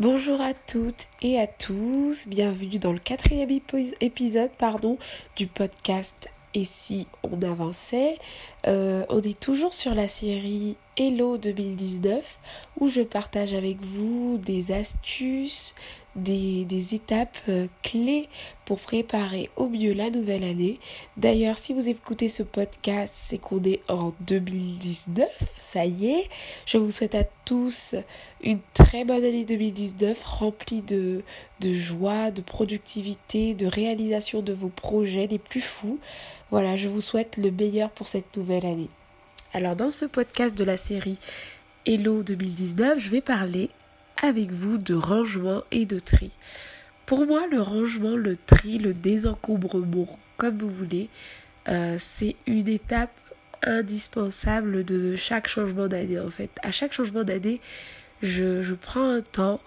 [0.00, 4.50] Bonjour à toutes et à tous, bienvenue dans le quatrième épisode
[5.36, 8.16] du podcast Et si on avançait?
[8.66, 12.38] Euh, On est toujours sur la série Hello 2019
[12.80, 15.74] où je partage avec vous des astuces,
[16.16, 18.28] des, étapes euh, clés
[18.64, 20.78] pour préparer au mieux la nouvelle année.
[21.16, 26.28] D'ailleurs, si vous écoutez ce podcast, c'est qu'on est en 2019, ça y est.
[26.66, 27.94] Je vous souhaite à tous
[28.42, 31.22] une très bonne année 2019 remplie de,
[31.60, 35.98] de joie, de productivité, de réalisation de vos projets les plus fous.
[36.50, 38.88] Voilà, je vous souhaite le meilleur pour cette nouvelle année.
[39.52, 41.18] Alors dans ce podcast de la série
[41.86, 43.70] Hello 2019, je vais parler
[44.20, 46.30] avec vous de rangement et de tri.
[47.06, 50.06] Pour moi, le rangement, le tri, le désencombrement,
[50.36, 51.08] comme vous voulez,
[51.68, 53.10] euh, c'est une étape
[53.62, 56.20] indispensable de chaque changement d'année.
[56.20, 57.60] En fait, à chaque changement d'année,
[58.22, 59.60] je, prends un temps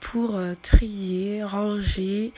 [0.00, 2.32] pour euh, trier, ranger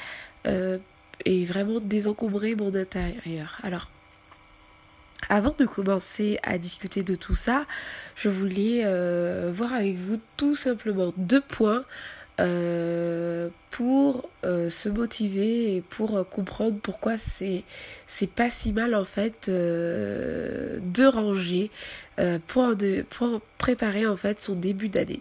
[0.46, 0.78] euh,
[1.24, 3.58] et vraiment désencombrer mon intérieur.
[3.62, 3.90] Alors,
[5.28, 7.64] avant de commencer à discuter de tout ça,
[8.16, 11.84] je voulais euh, voir avec vous tout simplement deux points
[12.40, 17.62] euh, pour euh, se motiver et pour comprendre pourquoi c'est
[18.06, 21.70] c'est pas si mal en fait de ranger
[22.46, 25.20] pour, de, pour préparer en fait son début d'année.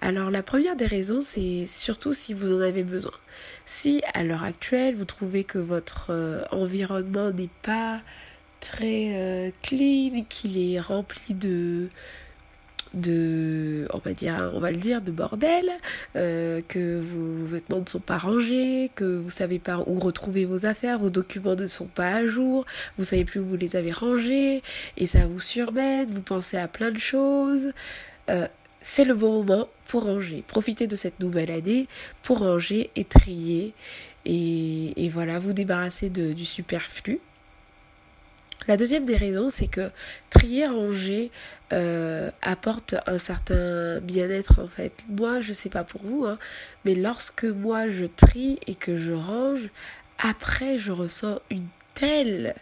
[0.00, 3.12] Alors la première des raisons, c'est surtout si vous en avez besoin.
[3.64, 6.12] Si à l'heure actuelle vous trouvez que votre
[6.50, 8.02] environnement n'est pas
[8.64, 11.88] très euh, clean, qu'il est rempli de
[12.94, 15.68] de on va dire on va le dire de bordel
[16.14, 20.64] euh, que vos vêtements ne sont pas rangés que vous savez pas où retrouver vos
[20.64, 22.64] affaires vos documents ne sont pas à jour
[22.96, 24.62] vous savez plus où vous les avez rangés
[24.96, 27.72] et ça vous surmène vous pensez à plein de choses.
[28.30, 28.46] Euh,
[28.80, 30.44] c'est le bon moment pour ranger.
[30.46, 31.88] Profitez de cette nouvelle année
[32.22, 33.74] pour ranger et trier
[34.26, 37.20] et, voilà vous débarrasser du superflu
[38.68, 39.90] la deuxième des raisons, c'est que
[40.30, 41.30] trier, ranger
[41.72, 45.04] euh, apporte un certain bien-être en fait.
[45.08, 46.38] Moi, je sais pas pour vous, hein,
[46.84, 49.68] mais lorsque moi je trie et que je range,
[50.18, 52.54] après je ressens une telle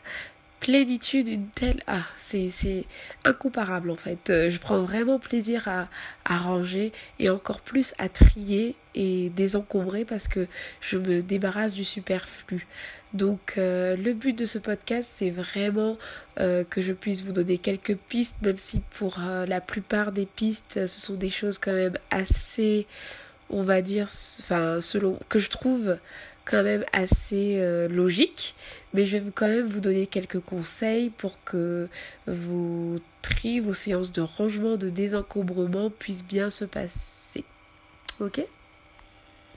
[0.62, 1.82] plénitude, une telle...
[1.88, 2.84] Ah, c'est,
[3.24, 4.30] incomparable en fait.
[4.30, 5.88] Euh, je prends vraiment plaisir à,
[6.24, 10.46] ranger et encore plus à trier et désencombrer parce que
[10.80, 12.68] je me débarrasse du superflu.
[13.12, 15.98] Donc euh, le but de ce podcast, c'est vraiment
[16.38, 19.18] euh, que je puisse vous donner quelques pistes, même si pour
[19.48, 22.86] la plupart des pistes, ce sont des choses quand même assez,
[23.50, 24.06] on va dire,
[24.38, 25.96] enfin selon que je trouve
[26.44, 28.54] quand même assez euh, logique,
[28.94, 31.88] mais je vais quand même vous donner quelques conseils pour que
[32.26, 37.44] vos tri, vos séances de rangement, de désencombrement puissent bien se passer.
[38.20, 38.42] Ok?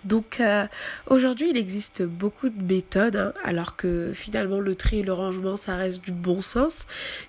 [0.06, 0.68] Donc euh,
[1.08, 5.58] aujourd'hui il existe beaucoup de méthodes, hein, alors que finalement le tri et le rangement
[5.58, 6.86] ça reste du bon sens,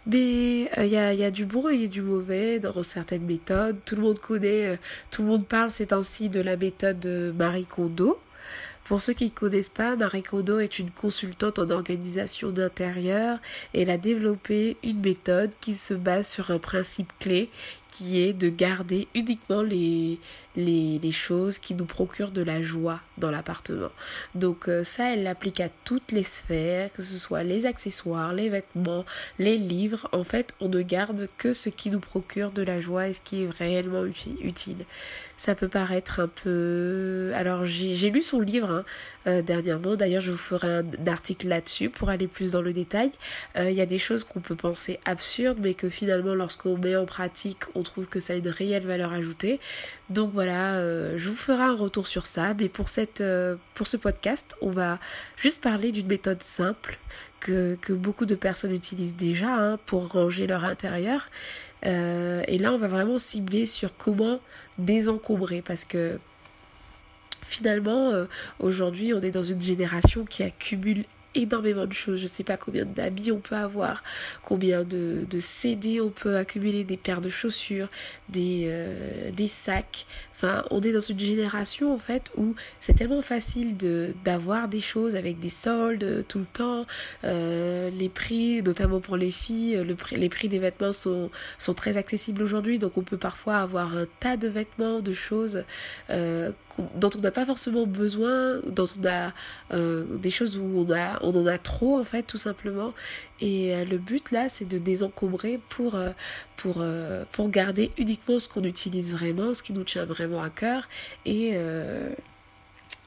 [0.06, 3.78] mais euh, il y, a, y, a, du bon et du mauvais dans certaines méthodes.
[3.86, 4.78] Tout le monde connaît,
[5.10, 8.20] tout le monde parle ces temps-ci de la méthode Marie Kondo.
[8.88, 13.40] Pour ceux qui ne connaissent pas, Marie Kondo est une consultante en organisation d'intérieur.
[13.74, 17.50] Et elle a développé une méthode qui se base sur un principe clé
[17.96, 20.18] qui est de garder uniquement les,
[21.12, 23.88] choses qui nous procurent de la joie dans l'appartement.
[24.34, 28.50] Donc euh, ça, elle l'applique à toutes les sphères, que ce soit les accessoires, les
[28.50, 29.06] vêtements,
[29.38, 30.10] les livres.
[30.12, 33.20] En fait, on ne garde que ce qui nous procure de la joie et ce
[33.20, 34.84] qui est réellement utile.
[35.38, 37.32] Ça peut paraître un peu...
[37.34, 38.84] Alors j'ai lu son livre hein,
[39.26, 43.10] euh, dernièrement, d'ailleurs je vous ferai un, article là-dessus pour aller plus dans le détail.
[43.56, 46.94] Euh, il y a des choses qu'on peut penser absurdes, mais que finalement lorsqu'on met
[46.94, 49.58] en pratique, on trouve que ça a une réelle valeur ajoutée.
[50.10, 52.54] Donc voilà, euh, je vous ferai un retour sur ça.
[52.54, 53.22] Mais pour, cette,
[53.74, 54.98] pour ce podcast, on va
[55.36, 56.98] juste parler d'une méthode simple
[57.40, 61.28] que, beaucoup de personnes utilisent déjà hein, pour ranger leur intérieur.
[61.82, 64.40] Et là, on va vraiment cibler sur comment
[64.78, 66.18] désencombrer parce que
[67.46, 68.12] finalement,
[68.58, 71.04] aujourd'hui, on est dans une génération qui accumule
[71.36, 72.20] énormément de choses.
[72.20, 74.02] Je sais pas combien d'habits on peut avoir,
[74.42, 77.88] combien de, de CD on peut accumuler, des paires de chaussures,
[78.28, 80.06] des, euh, des sacs.
[80.32, 84.80] Enfin, on est dans une génération en fait où c'est tellement facile de d'avoir des
[84.82, 86.86] choses avec des soldes tout le temps.
[87.24, 89.82] Euh, les prix, notamment pour les filles,
[90.12, 94.06] les prix des vêtements sont sont très accessibles aujourd'hui, donc on peut parfois avoir un
[94.20, 95.64] tas de vêtements, de choses
[96.10, 96.52] euh,
[96.94, 99.32] dont on n'a pas forcément besoin, dont on a
[99.72, 102.92] euh, des choses où on a on en a trop en fait tout simplement
[103.40, 108.64] et euh, le but là c'est de désencombrer pour euh, pour garder uniquement ce qu'on
[108.64, 110.88] utilise vraiment ce qui nous tient vraiment à cœur
[111.24, 111.54] et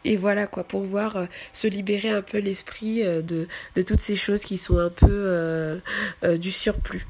[0.06, 4.44] et voilà quoi, pour pouvoir se libérer un peu l'esprit de, de toutes ces choses
[4.45, 5.81] qui sont un peu
[6.38, 7.06] du surplus.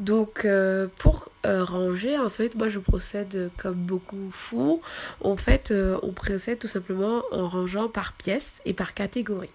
[0.00, 4.80] Donc euh, pour euh, ranger, en fait, moi je procède comme beaucoup font.
[5.20, 9.50] En fait, euh, on procède tout simplement en rangeant par pièce et par catégorie.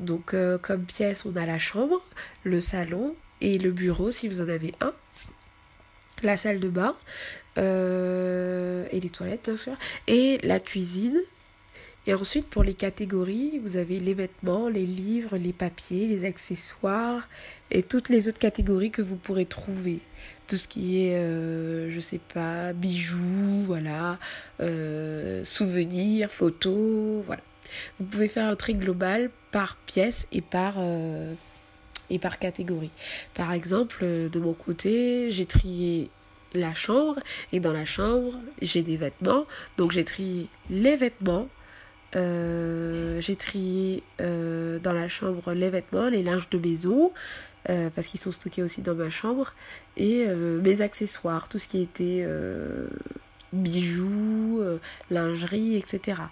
[0.00, 2.02] Donc comme pièce, on a la chambre,
[2.42, 4.92] le salon et le bureau si vous en avez un,
[6.24, 6.96] la salle de bain
[7.56, 9.76] et les toilettes bien sûr,
[10.08, 11.20] et la cuisine
[12.06, 17.28] et ensuite, pour les catégories, vous avez les vêtements, les livres, les papiers, les accessoires
[17.70, 20.00] et toutes les autres catégories que vous pourrez trouver.
[20.48, 24.18] Tout ce qui est, euh, je sais pas, bijoux, voilà,
[24.60, 27.42] euh, souvenirs, photos, voilà.
[28.00, 31.32] Vous pouvez faire un tri global par pièce et par, euh,
[32.10, 32.90] et par catégorie.
[33.32, 36.10] Par exemple, de mon côté, j'ai trié
[36.52, 37.20] la chambre
[37.52, 39.46] et dans la chambre, j'ai des vêtements.
[39.78, 41.48] Donc j'ai trié les vêtements
[42.14, 47.12] euh, j'ai trié euh, dans la chambre les vêtements, les linges de maison,
[47.70, 49.54] euh, parce qu'ils sont stockés aussi dans ma chambre,
[49.96, 52.26] et mes accessoires, tout ce qui était
[53.52, 54.62] bijoux,
[55.10, 56.22] lingerie, etc.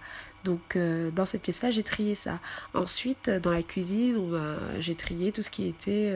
[0.45, 0.79] Donc
[1.15, 2.41] dans cette pièce-là, j'ai trié ça.
[2.75, 4.17] Ensuite, dans la cuisine,
[4.79, 6.13] j'ai trié tout ce qui était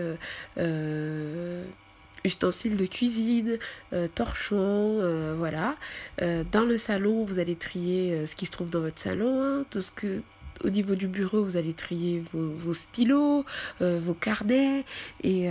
[2.24, 3.58] ustensiles de cuisine,
[3.92, 5.76] euh, torchons, euh, voilà.
[6.22, 9.64] Euh, dans le salon, vous allez trier ce qui se trouve dans votre salon, hein,
[9.70, 10.22] tout ce que
[10.62, 13.44] au niveau du bureau, vous allez trier vos, stylos,
[13.80, 14.84] vos carnets.
[15.24, 15.48] Et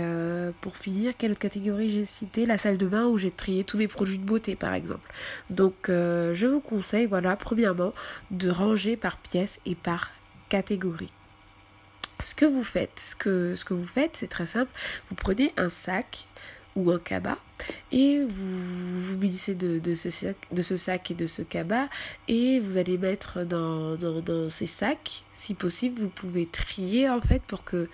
[0.62, 3.76] pour finir, quelle autre catégorie j'ai cité La salle de bain où j'ai trié tous
[3.76, 5.12] mes produits de beauté, par exemple.
[5.50, 7.92] Donc, je vous conseille, voilà, premièrement,
[8.30, 10.10] de ranger par pièce et par
[10.48, 11.12] catégorie.
[12.18, 14.70] Ce que vous faites, ce que, ce que vous faites, c'est très simple.
[15.10, 16.26] Vous prenez un sac
[16.74, 17.38] ou cabas
[17.92, 20.74] et vous vous munissez de, ce sac, de ce
[21.10, 21.88] et de ce cabas
[22.28, 27.20] et vous allez mettre dans, dans, dans ces sacs si possible vous pouvez trier en
[27.20, 27.88] fait pour que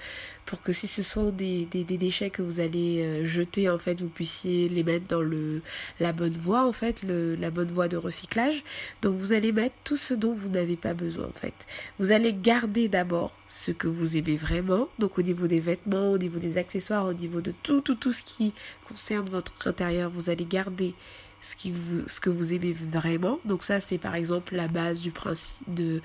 [0.50, 4.08] pour que si ce sont des, déchets que vous allez euh, jeter en fait vous
[4.08, 5.62] puissiez les mettre dans le
[6.00, 8.64] la bonne voie en fait le, la bonne voie de recyclage.
[9.00, 11.54] Donc vous allez mettre tout ce dont vous n'avez pas besoin en fait.
[12.00, 16.18] Vous allez garder d'abord ce que vous aimez vraiment donc au niveau des vêtements au
[16.18, 18.52] niveau des accessoires au niveau de tout tout ce qui
[18.90, 20.94] concerne votre intérieur, vous allez garder
[21.40, 23.38] ce, qui vous, ce que vous aimez vraiment.
[23.44, 26.02] Donc ça, c'est par exemple la base du principe de,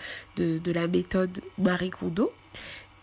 [0.72, 2.32] la méthode Marie Kondo.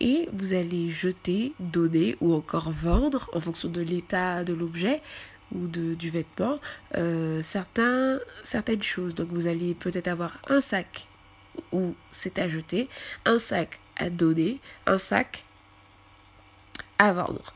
[0.00, 5.00] Et vous allez jeter, donner ou encore vendre en fonction de l'état de l'objet
[5.54, 6.58] ou de, du vêtement
[6.96, 9.14] euh, certains, certaines choses.
[9.14, 11.06] Donc vous allez peut-être avoir un sac
[11.70, 12.88] où c'est à jeter,
[13.26, 15.44] un sac à donner, un sac
[16.98, 17.52] à vendre.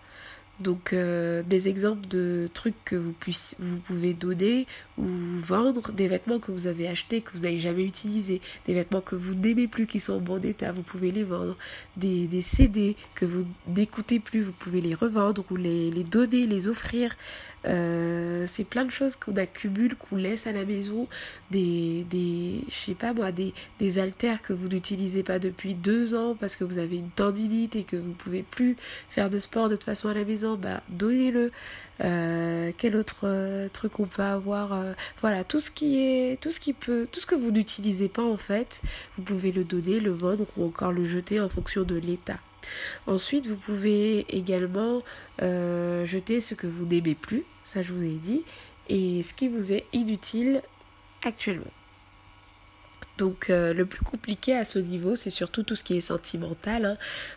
[0.61, 4.67] Donc euh, des exemples de trucs que vous, puissiez, vous pouvez donner
[4.97, 9.03] ou vendre, des vêtements que vous avez achetés, que vous n'avez jamais utilisés, des vêtements
[9.03, 11.57] que vous n'aimez plus, qui sont en bon état, vous pouvez les vendre,
[11.99, 16.47] des, des CD que vous n'écoutez plus, vous pouvez les revendre ou les, les donner,
[16.47, 17.17] les offrir.
[17.67, 21.09] Euh, c'est plein de choses qu'on accumule, qu'on laisse à la maison,
[21.51, 26.15] des, des je sais pas moi, des, des haltères que vous n'utilisez pas depuis deux
[26.15, 28.77] ans parce que vous avez une tendinite et que vous pouvez plus
[29.09, 31.51] faire de sport de toute façon à la maison bah donnez-le.
[32.05, 34.79] Euh, quel autre euh, truc on peut avoir
[35.21, 38.25] Voilà, tout ce qui est, tout ce qui peut, tout ce que vous n'utilisez pas
[38.25, 38.83] en fait,
[39.17, 42.39] vous pouvez le donner, le vendre ou encore le jeter en fonction de l'état.
[43.07, 45.03] Ensuite, vous pouvez également
[45.41, 48.43] jeter ce que vous n'aimez plus, ça je vous ai dit,
[48.89, 50.63] et ce qui vous est inutile
[51.25, 51.73] actuellement.
[53.19, 56.85] Donc euh, le plus compliqué à ce niveau, c'est surtout tout ce qui est sentimental.
[56.85, 56.97] Hein.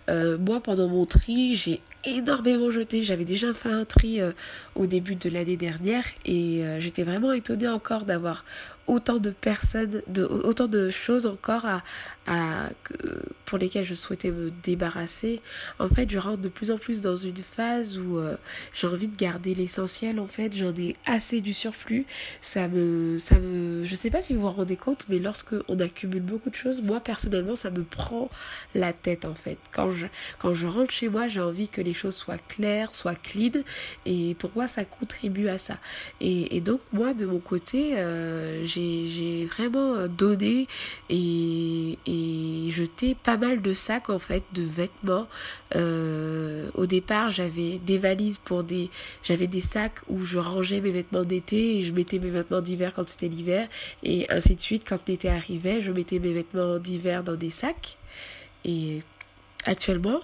[0.09, 3.03] Euh, moi, pendant mon tri, j'ai énormément jeté.
[3.03, 4.31] J'avais déjà fait un tri euh,
[4.75, 8.43] au début de l'année dernière et j'étais vraiment étonnée encore d'avoir
[8.89, 11.65] autant de personnes, de, autant de choses encore
[13.46, 15.41] pour lesquelles je souhaitais me débarrasser.
[15.79, 18.36] En fait, je rentre de plus en plus dans une phase où euh,
[18.74, 20.19] j'ai envie de garder l'essentiel.
[20.19, 22.05] En fait, j'en ai assez du surplus.
[22.41, 25.79] Ça me, ça me, je sais pas si vous vous rendez compte, mais lorsque on
[25.79, 28.29] accumule beaucoup de choses, moi personnellement, ça me prend
[28.75, 29.58] la tête en fait.
[29.72, 30.05] Quand je,
[30.38, 33.62] quand je rentre chez moi, j'ai envie que les choses soient claires, soient clean,
[34.05, 35.77] et pour moi, ça contribue à ça.
[36.22, 40.67] Et, et donc moi, de mon côté, euh, j'ai j'ai vraiment euh, donné
[41.09, 45.27] et, et, jeté pas mal de sacs en fait de vêtements.
[45.75, 48.89] Euh, au départ, j'avais des valises pour des,
[49.24, 52.93] j'avais des sacs où je rangeais mes vêtements d'été et je mettais mes vêtements d'hiver
[52.95, 53.67] quand c'était l'hiver
[54.03, 54.83] et ainsi de suite.
[54.88, 57.98] Quand l'été arrivait, je mettais mes vêtements d'hiver dans des sacs
[58.65, 59.01] et
[59.65, 60.21] actuellement,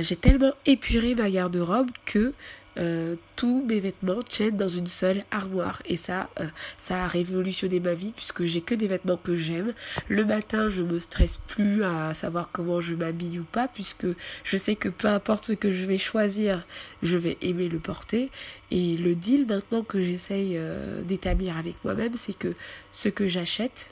[0.00, 2.32] j'ai tellement épuré ma garde-robe que
[2.76, 5.80] euh, tous mes vêtements tiennent dans une seule armoire.
[5.84, 9.74] Et ça euh, ça a révolutionné ma vie puisque j'ai que des vêtements que j'aime.
[10.08, 14.06] Le matin je me stresse plus à savoir comment je m'habille ou pas puisque
[14.44, 16.66] je sais que peu importe ce que je vais choisir
[17.02, 18.30] je vais aimer le porter.
[18.70, 22.54] Et le deal maintenant que j'essaye euh, d'établir avec moi-même c'est que
[22.92, 23.90] ce que j'achète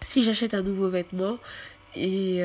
[0.00, 1.38] si j'achète un nouveau vêtement
[1.96, 2.42] et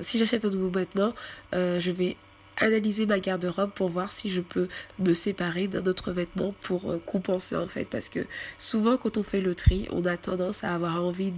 [0.00, 1.12] si j'achète un nouveau vêtement,
[1.52, 2.16] je vais
[2.60, 7.02] analyser ma garde-robe pour voir si je peux me séparer d'un autre vêtement pour euh,
[7.04, 7.84] compenser en fait.
[7.84, 8.26] Parce que
[8.58, 11.32] souvent quand on fait le tri on a tendance à avoir envie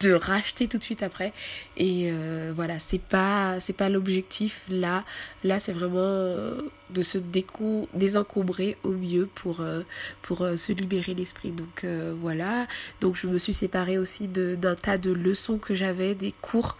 [0.00, 1.32] de racheter tout de suite après.
[1.76, 4.66] Et euh, voilà c'est pas c'est pas l'objectif.
[4.68, 5.04] Là
[5.44, 7.18] là c'est vraiment euh, de se
[7.94, 9.62] désencombrer au mieux pour
[10.22, 11.52] pour se libérer l'esprit.
[11.52, 11.86] Donc
[12.20, 12.66] voilà.
[13.00, 16.76] Donc je me suis séparée aussi d'un tas de leçons que j'avais des cours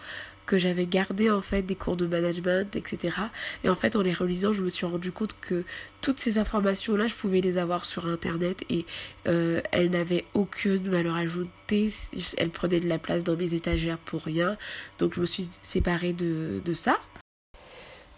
[0.46, 3.16] que j'avais gardé en fait des cours de management, etc.
[3.62, 5.64] Et en fait en les relisant je me suis rendu compte que
[6.00, 8.84] toutes ces informations là je pouvais les avoir sur internet et
[9.26, 11.90] euh, elles n'avaient aucune valeur ajoutée,
[12.36, 14.56] elles prenaient de la place dans mes étagères pour rien.
[14.98, 16.98] Donc je me suis séparée de, de ça.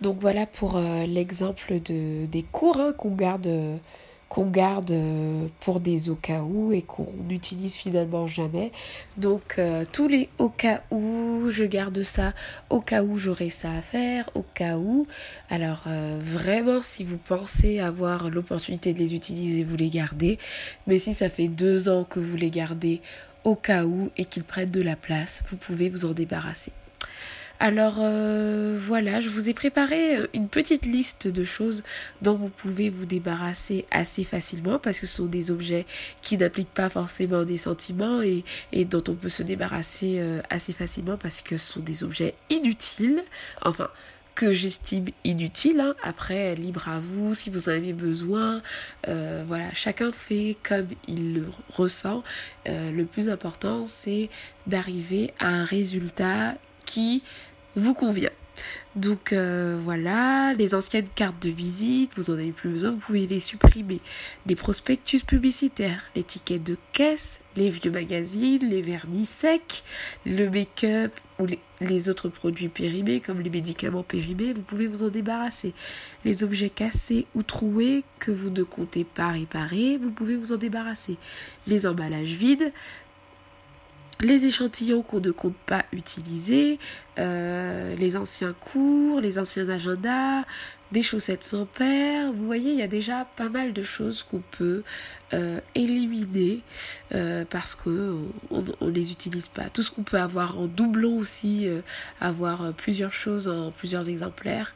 [0.00, 3.48] Donc voilà pour euh, l'exemple de, des cours hein, qu'on garde
[4.28, 8.72] qu'on garde euh, pour des au cas où et qu'on n'utilise finalement jamais.
[9.16, 12.32] Donc euh, tous les au cas où, je garde ça
[12.68, 15.06] au cas où j'aurai ça à faire, au cas où.
[15.48, 20.38] Alors euh, vraiment si vous pensez avoir l'opportunité de les utiliser, vous les gardez.
[20.86, 23.00] Mais si ça fait deux ans que vous les gardez
[23.44, 26.72] au cas où et qu'ils prennent de la place, vous pouvez vous en débarrasser.
[27.58, 31.84] Alors euh, voilà, je vous ai préparé euh, une petite liste de choses
[32.20, 35.86] dont vous pouvez vous débarrasser assez facilement parce que ce sont des objets
[36.20, 40.74] qui n'appliquent pas forcément des sentiments et, et dont on peut se débarrasser euh, assez
[40.74, 43.22] facilement parce que ce sont des objets inutiles.
[43.62, 43.88] Enfin,
[44.34, 45.80] que j'estime inutiles.
[45.80, 45.94] Hein.
[46.02, 48.60] Après, libre à vous si vous en avez besoin.
[49.06, 52.22] voilà, chacun fait comme il le ressent.
[52.66, 54.28] le plus important, c'est
[54.66, 56.54] d'arriver à un résultat
[56.86, 57.22] qui
[57.74, 58.30] vous convient.
[58.94, 63.26] Donc euh, voilà, les anciennes cartes de visite, vous en avez plus besoin, vous pouvez
[63.26, 64.00] les supprimer.
[64.46, 69.82] Les prospectus publicitaires, les tickets de caisse, les vieux magazines, les vernis secs,
[70.24, 75.02] le make-up ou les, les, autres produits périmés comme les médicaments périmés, vous pouvez vous
[75.02, 75.74] en débarrasser.
[76.24, 80.56] Les objets cassés ou troués que vous ne comptez pas réparer, vous pouvez vous en
[80.56, 81.18] débarrasser.
[81.66, 82.72] Les emballages vides,
[84.22, 86.78] les échantillons qu'on ne compte pas utiliser,
[87.18, 90.42] euh, les anciens cours, les anciens agendas,
[90.92, 92.32] des chaussettes sans paire.
[92.32, 94.84] Vous voyez, il y a déjà pas mal de choses qu'on peut
[95.34, 96.60] euh, éliminer
[97.14, 98.16] euh, parce que
[98.50, 99.68] on, on, les utilise pas.
[99.68, 101.66] Tout ce qu'on peut avoir en doublon aussi,
[102.20, 104.74] avoir plusieurs choses en plusieurs exemplaires.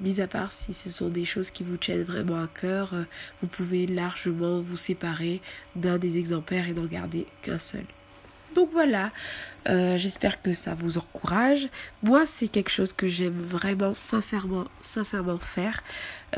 [0.00, 2.94] mis à part si ce sont des choses qui vous tiennent vraiment à cœur,
[3.42, 5.42] vous pouvez largement vous séparer
[5.74, 7.84] d'un des exemplaires et n'en garder qu'un seul.
[8.54, 9.10] Donc voilà,
[9.68, 11.68] euh, j'espère que ça vous encourage.
[12.02, 15.82] Moi, c'est quelque chose que j'aime vraiment sincèrement, sincèrement faire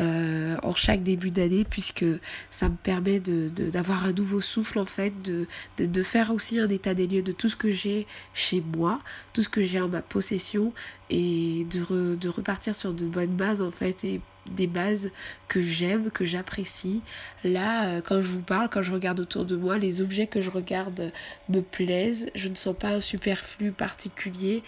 [0.01, 2.05] euh, en chaque début d'année puisque
[2.51, 5.47] ça me permet de, d'avoir un nouveau souffle en fait, de,
[5.79, 9.01] de, faire aussi un état des lieux de tout ce que j'ai chez moi,
[9.33, 10.73] tout ce que j'ai en ma possession
[11.11, 15.11] et de, de repartir sur de bonnes bases en fait et des bases
[15.47, 17.03] que j'aime, que j'apprécie.
[17.45, 20.41] Là, euh, quand je vous parle, quand je regarde autour de moi, les objets que
[20.41, 21.13] je regarde
[21.49, 22.31] me plaisent.
[22.35, 24.63] Je ne sens pas un superflu particulier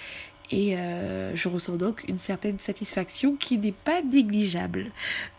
[0.51, 4.91] et euh, je ressens donc une certaine satisfaction qui n'est pas négligeable.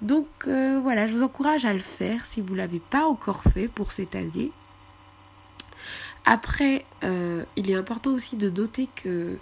[0.01, 3.43] Donc euh, voilà, je vous encourage à le faire si vous ne l'avez pas encore
[3.43, 4.51] fait pour cette année.
[6.25, 6.85] Après,
[7.57, 9.39] il est important aussi de noter que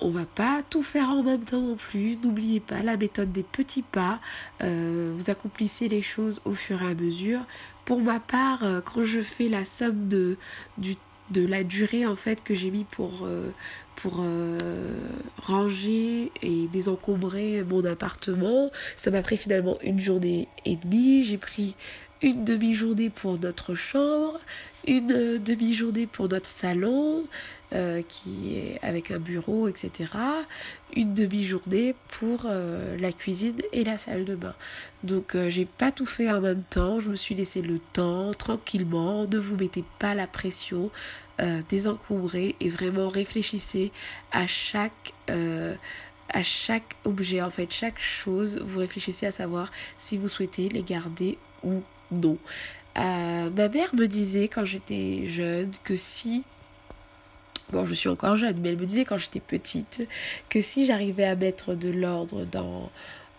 [0.00, 2.18] on va pas tout faire en même temps non plus.
[2.22, 4.20] N'oubliez pas la méthode des petits pas.
[4.62, 7.40] Euh, vous accomplissez les choses au fur et à mesure.
[7.84, 10.36] Pour ma part, euh, quand je fais la somme de,
[10.76, 10.96] du,
[11.30, 13.50] de la durée en fait que j'ai mis pour, euh,
[13.96, 14.22] pour
[15.42, 21.24] ranger et désencombrer mon appartement, ça m'a pris finalement une journée et demie.
[21.24, 21.74] J'ai pris
[22.22, 24.40] une demi-journée pour notre chambre,
[24.86, 27.24] une demi-journée pour notre salon,
[27.72, 30.12] euh, qui est avec un bureau, etc.
[30.94, 34.54] Une demi-journée pour euh, la cuisine et la salle de bain.
[35.02, 38.30] Donc euh, j'ai pas tout fait en même temps, je me suis laissé le temps
[38.32, 40.90] tranquillement, ne vous mettez pas la pression,
[41.68, 43.92] désencombrez et vraiment réfléchissez
[44.32, 50.28] à chaque à chaque objet, en fait, chaque chose, vous réfléchissez à savoir si vous
[50.28, 52.38] souhaitez les garder ou non.
[52.96, 56.44] Ma mère me disait quand j'étais jeune que si
[57.72, 60.06] bon, je suis encore jeune, mais elle me disait quand j'étais petite
[60.48, 62.90] que si j'arrivais à mettre de l'ordre dans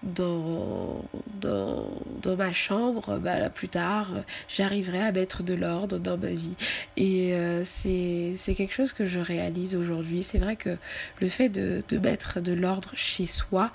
[0.03, 1.03] dans,
[1.41, 1.89] dans,
[2.21, 4.09] dans ma chambre, bah, plus tard,
[4.47, 6.55] j'arriverai à mettre de l'ordre dans ma vie.
[6.95, 10.23] Et euh, c'est quelque chose que je réalise aujourd'hui.
[10.23, 10.77] C'est vrai que
[11.19, 13.71] le fait de, de mettre de l'ordre chez soi,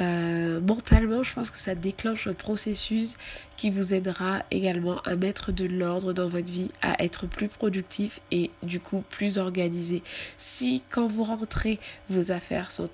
[0.00, 3.16] euh, mentalement, je pense que ça déclenche un processus
[3.56, 8.20] qui vous aidera également à mettre de l'ordre dans votre vie, à être plus productif
[8.32, 10.02] et du coup plus organisé.
[10.38, 11.78] Si quand vous rentrez,
[12.08, 12.88] vos affaires sont,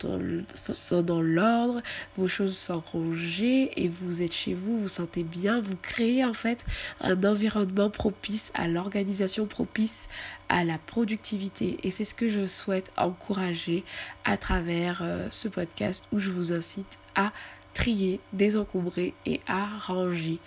[0.72, 1.80] sont dans l'ordre,
[2.16, 6.34] vos choses sont rangées et vous êtes chez vous, vous sentez bien, vous créez en
[6.34, 6.64] fait
[7.00, 10.08] un environnement propice à l'organisation, propice
[10.48, 11.78] à la productivité.
[11.82, 13.84] Et c'est ce que je souhaite encourager
[14.24, 17.32] à travers euh, ce podcast où je vous incite à
[17.74, 20.38] trier, désencombrer et arranger.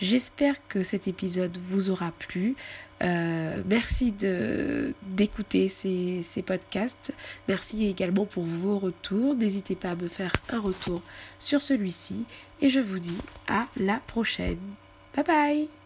[0.00, 2.56] J'espère que cet épisode vous aura plu.
[3.02, 7.14] Euh, merci d'écouter ces, ces podcasts.
[7.48, 9.34] Merci également pour vos retours.
[9.34, 11.02] N'hésitez pas à me faire un retour
[11.38, 12.24] sur celui-ci.
[12.60, 13.18] Et je vous dis
[13.48, 14.58] à la prochaine.
[15.14, 15.79] Bye bye